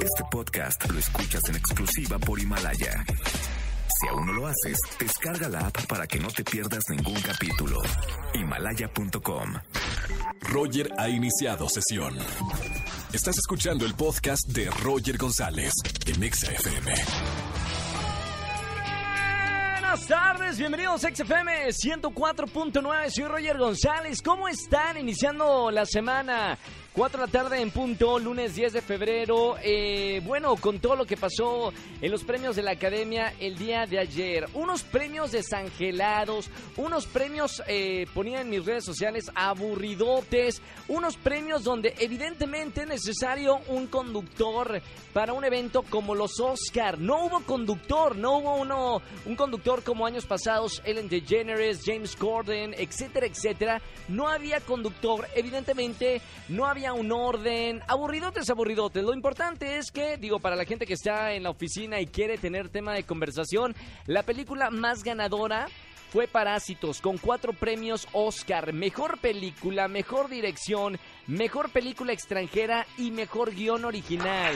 [0.00, 3.04] Este podcast lo escuchas en exclusiva por Himalaya.
[4.00, 7.76] Si aún no lo haces, descarga la app para que no te pierdas ningún capítulo.
[8.34, 9.54] Himalaya.com.
[10.42, 12.16] Roger ha iniciado sesión.
[13.12, 15.72] Estás escuchando el podcast de Roger González
[16.06, 16.94] en Exa FM.
[19.90, 24.22] Buenas tardes, bienvenidos a XFM 104.9, soy Roger González.
[24.22, 26.56] ¿Cómo están iniciando la semana?
[26.92, 29.56] 4 de la tarde en punto, lunes 10 de febrero.
[29.62, 33.86] Eh, bueno, con todo lo que pasó en los premios de la academia el día
[33.86, 34.48] de ayer.
[34.54, 40.60] Unos premios desangelados, unos premios, eh, ponía en mis redes sociales, aburridotes.
[40.88, 46.98] Unos premios donde evidentemente es necesario un conductor para un evento como los Oscar.
[46.98, 52.74] No hubo conductor, no hubo uno, un conductor como años pasados, Ellen DeGeneres, James Corden,
[52.76, 53.80] etcétera, etcétera.
[54.08, 57.82] No había conductor, evidentemente no había un orden.
[57.86, 59.04] Aburridotes, aburridotes.
[59.04, 62.38] Lo importante es que, digo, para la gente que está en la oficina y quiere
[62.38, 63.74] tener tema de conversación,
[64.06, 65.66] la película más ganadora
[66.10, 73.54] fue Parásitos, con cuatro premios Oscar, mejor película, mejor dirección, mejor película extranjera y mejor
[73.54, 74.54] guion original.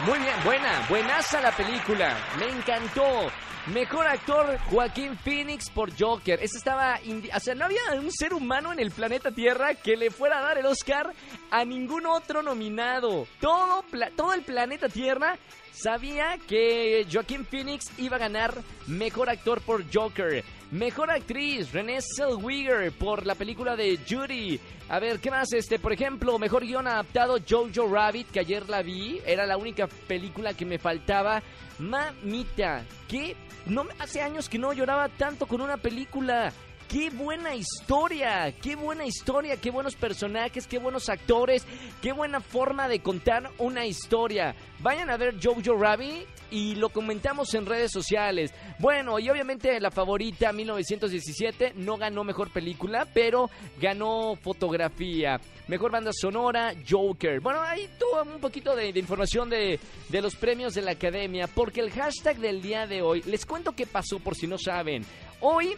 [0.00, 3.30] Muy bien, buena, buenaza la película, me encantó.
[3.72, 6.38] Mejor actor Joaquín Phoenix por Joker.
[6.42, 6.98] Ese estaba,
[7.34, 10.42] o sea, no había un ser humano en el planeta Tierra que le fuera a
[10.42, 11.14] dar el Oscar
[11.50, 13.26] a ningún otro nominado.
[13.40, 13.82] Todo,
[14.16, 15.38] todo el planeta Tierra
[15.72, 18.54] sabía que Joaquín Phoenix iba a ganar
[18.86, 20.44] Mejor Actor por Joker.
[20.74, 24.58] Mejor Actriz, Renée Zellweger por la película de Judy.
[24.88, 25.52] A ver, ¿qué más?
[25.52, 29.20] Este, por ejemplo, Mejor Guión Adaptado, Jojo Rabbit, que ayer la vi.
[29.24, 31.44] Era la única película que me faltaba.
[31.78, 33.36] Mamita, ¿qué?
[33.66, 36.52] No, hace años que no lloraba tanto con una película.
[36.88, 41.66] Qué buena historia, qué buena historia, qué buenos personajes, qué buenos actores,
[42.00, 44.54] qué buena forma de contar una historia.
[44.80, 48.52] Vayan a ver Jojo Rabbit y lo comentamos en redes sociales.
[48.78, 55.40] Bueno, y obviamente la favorita 1917 no ganó mejor película, pero ganó fotografía.
[55.66, 57.40] Mejor banda sonora, Joker.
[57.40, 59.80] Bueno, ahí tuvo un poquito de, de información de,
[60.10, 63.72] de los premios de la academia, porque el hashtag del día de hoy, les cuento
[63.72, 65.04] qué pasó por si no saben.
[65.40, 65.76] Hoy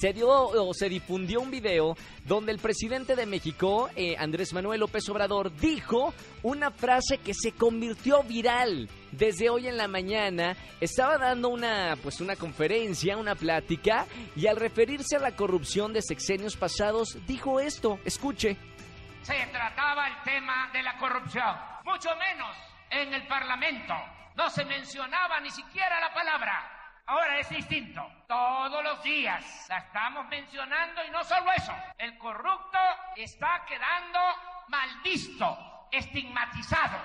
[0.00, 1.94] se dio o se difundió un video
[2.24, 7.52] donde el presidente de México, eh, Andrés Manuel López Obrador, dijo una frase que se
[7.52, 8.88] convirtió viral.
[9.12, 14.56] Desde hoy en la mañana estaba dando una pues una conferencia, una plática y al
[14.56, 18.56] referirse a la corrupción de sexenios pasados dijo esto, escuche.
[19.20, 22.56] Se trataba el tema de la corrupción, mucho menos
[22.88, 23.92] en el Parlamento.
[24.34, 26.79] No se mencionaba ni siquiera la palabra
[27.10, 28.08] Ahora es distinto.
[28.28, 31.72] Todos los días la estamos mencionando y no solo eso.
[31.98, 32.78] El corrupto
[33.16, 34.20] está quedando
[34.68, 36.98] malvisto, estigmatizado.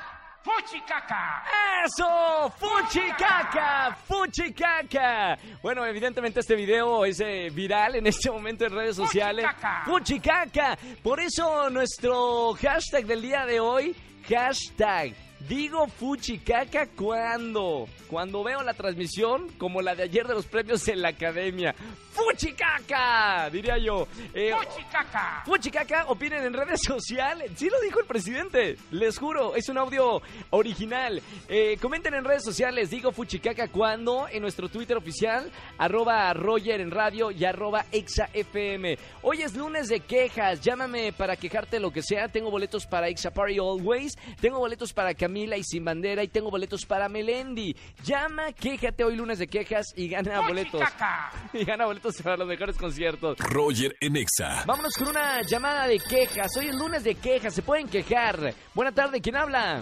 [0.43, 1.43] ¡Fuchicaca!
[1.83, 2.53] ¡Eso!
[2.55, 3.97] ¡Fuchicaca!
[4.07, 5.39] ¡Fuchicaca!
[5.63, 9.43] Bueno, evidentemente este video es eh, viral en este momento en redes sociales.
[9.43, 9.85] ¡Fuchicaca!
[9.85, 10.77] ¡Fuchicaca!
[11.01, 13.95] Por eso nuestro hashtag del día de hoy,
[14.29, 15.15] hashtag
[15.47, 21.03] Digo fuchicaca cuando, cuando veo la transmisión como la de ayer de los premios en
[21.03, 21.75] la academia.
[22.15, 23.49] ¡Fuchicaca!
[23.51, 24.07] Diría yo.
[24.33, 25.43] Eh, ¡Fuchicaca!
[25.45, 26.05] ¡Fuchicaca!
[26.07, 27.51] Opinen en redes sociales.
[27.55, 28.77] Sí lo dijo el presidente.
[28.91, 31.21] Les juro, es un audio original.
[31.49, 32.89] Eh, comenten en redes sociales.
[32.89, 38.97] Digo Fuchicaca cuando en nuestro Twitter oficial, arroba Roger en radio y arroba ExaFM.
[39.21, 40.61] Hoy es lunes de quejas.
[40.61, 42.29] Llámame para quejarte lo que sea.
[42.29, 44.13] Tengo boletos para Exa Party Always.
[44.39, 46.23] Tengo boletos para Camila y Sin Bandera.
[46.23, 47.75] Y tengo boletos para Melendi.
[48.05, 50.81] Llama, quéjate hoy lunes de quejas y gana boletos.
[51.53, 53.37] Y gana boletos para los mejores conciertos.
[53.39, 54.63] Roger en Exa.
[54.65, 56.55] Vámonos con una llamada de quejas.
[56.57, 58.53] Hoy es lunes de quejas, se pueden quejar.
[58.73, 59.81] Buena tarde, ¿quién habla?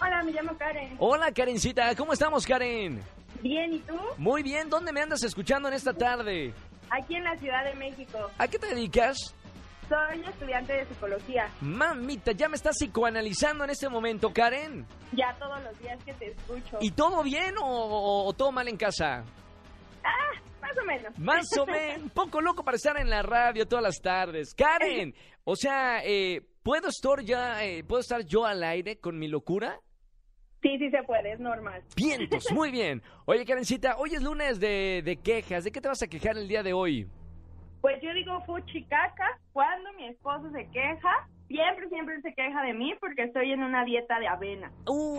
[0.00, 0.94] Hola, me llamo Karen.
[1.00, 3.02] Hola, Karencita, ¿cómo estamos, Karen?
[3.42, 3.98] Bien, ¿y tú?
[4.16, 6.54] Muy bien, ¿dónde me andas escuchando en esta tarde?
[6.90, 8.30] Aquí en la Ciudad de México.
[8.38, 9.34] ¿A qué te dedicas?
[9.88, 11.48] Soy estudiante de psicología.
[11.60, 14.86] Mamita, ya me estás psicoanalizando en este momento, Karen.
[15.12, 16.78] Ya todos los días que te escucho.
[16.80, 19.24] ¿Y todo bien o, o- o todo mal en casa?
[20.02, 21.18] Ah, más o menos.
[21.18, 24.54] Más o menos, un poco loco para estar en la radio todas las tardes.
[24.54, 25.14] Karen,
[25.44, 29.80] o sea, eh, ¿puedo estar ya, eh, puedo estar yo al aire con mi locura?
[30.62, 31.82] Sí, sí se puede, es normal.
[31.94, 33.02] Vientos, muy bien.
[33.26, 35.64] Oye, Karencita, hoy es lunes de, de quejas.
[35.64, 37.06] ¿De qué te vas a quejar el día de hoy?
[37.84, 41.28] Pues yo digo fuchicaca cuando mi esposo se queja.
[41.48, 44.72] Siempre, siempre se queja de mí porque estoy en una dieta de avena.
[44.86, 45.18] Uh,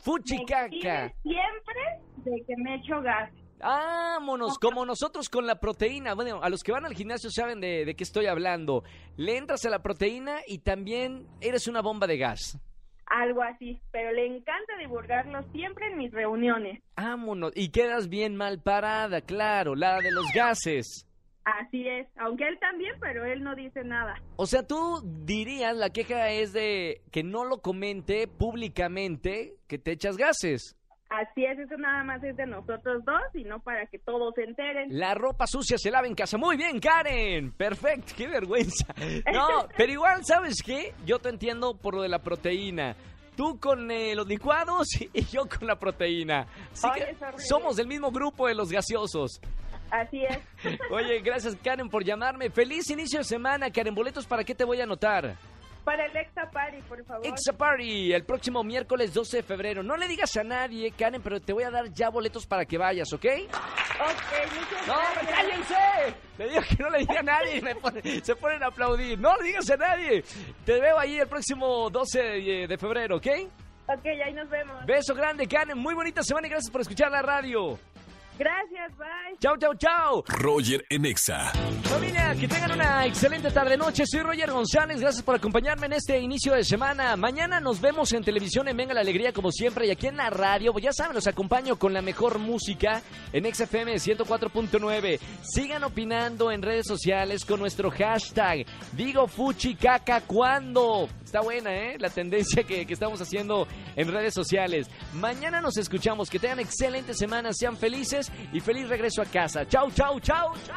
[0.00, 1.10] ¡Fuchicaca!
[1.22, 1.80] Siempre
[2.16, 3.32] de que me echo gas.
[3.60, 6.12] Vámonos, como nosotros con la proteína.
[6.12, 8.84] Bueno, a los que van al gimnasio saben de, de qué estoy hablando.
[9.16, 12.60] Le entras a la proteína y también eres una bomba de gas.
[13.06, 16.82] Algo así, pero le encanta divulgarlo siempre en mis reuniones.
[16.94, 17.52] Vámonos.
[17.54, 21.06] Y quedas bien mal parada, claro, la de los gases.
[21.44, 24.14] Así es, aunque él también, pero él no dice nada.
[24.36, 29.92] O sea, tú dirías, la queja es de que no lo comente públicamente que te
[29.92, 30.76] echas gases.
[31.12, 34.44] Así es, eso nada más es de nosotros dos y no para que todos se
[34.44, 34.98] enteren.
[34.98, 36.38] La ropa sucia se lava en casa.
[36.38, 37.52] Muy bien, Karen.
[37.52, 38.86] Perfecto, qué vergüenza.
[39.32, 40.94] No, pero igual, ¿sabes qué?
[41.04, 42.96] Yo te entiendo por lo de la proteína.
[43.36, 46.46] Tú con eh, los licuados y yo con la proteína.
[46.72, 49.40] Así Ay, que somos del mismo grupo de los gaseosos.
[49.92, 50.38] Así es.
[50.90, 52.48] Oye, gracias Karen por llamarme.
[52.50, 53.94] Feliz inicio de semana, Karen.
[53.94, 55.36] ¿Boletos para qué te voy a anotar?
[55.84, 57.26] Para el Exa Party, por favor.
[57.26, 59.82] Exa Party, el próximo miércoles 12 de febrero.
[59.82, 62.78] No le digas a nadie, Karen, pero te voy a dar ya boletos para que
[62.78, 63.24] vayas, ¿ok?
[63.24, 65.36] Ok, muchas ¡No, gracias.
[65.36, 66.14] cállense!
[66.38, 69.18] Le digo que no le diga a nadie y me pone- se ponen a aplaudir.
[69.18, 70.24] No le digas a nadie.
[70.64, 73.26] Te veo ahí el próximo 12 de, de febrero, ¿ok?
[73.88, 74.86] Ok, ahí nos vemos.
[74.86, 75.76] Beso grande, Karen.
[75.76, 77.78] Muy bonita semana y gracias por escuchar la radio.
[78.42, 79.38] Gracias, bye.
[79.38, 80.24] Chao, chao, chao.
[80.26, 81.52] Roger en Exa.
[81.84, 84.02] Familia, que tengan una excelente tarde-noche.
[84.04, 85.00] Soy Roger González.
[85.00, 87.14] Gracias por acompañarme en este inicio de semana.
[87.14, 89.86] Mañana nos vemos en televisión en Venga la Alegría, como siempre.
[89.86, 93.00] Y aquí en la radio, pues ya saben, los acompaño con la mejor música
[93.32, 95.20] en XFM 104.9.
[95.42, 98.66] Sigan opinando en redes sociales con nuestro hashtag
[98.96, 101.08] Digo Fuchi Caca cuando.
[101.32, 101.96] Está buena, ¿eh?
[101.98, 104.86] La tendencia que, que estamos haciendo en redes sociales.
[105.14, 106.28] Mañana nos escuchamos.
[106.28, 107.54] Que tengan excelente semana.
[107.54, 109.66] Sean felices y feliz regreso a casa.
[109.66, 110.76] Chau, chau, chau, chau.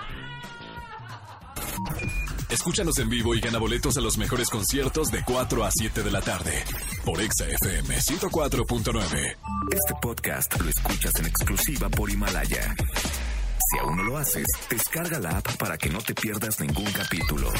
[2.49, 6.11] Escúchanos en vivo y gana boletos a los mejores conciertos de 4 a 7 de
[6.11, 6.63] la tarde
[7.03, 9.37] por Exa FM 104.9.
[9.73, 12.73] Este podcast lo escuchas en exclusiva por Himalaya.
[12.79, 17.51] Si aún no lo haces, descarga la app para que no te pierdas ningún capítulo.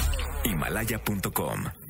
[0.45, 1.84] Himalaya.com